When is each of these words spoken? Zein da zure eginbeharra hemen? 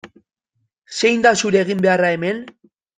Zein 1.01 1.23
da 1.27 1.35
zure 1.45 1.63
eginbeharra 1.63 2.13
hemen? 2.19 2.45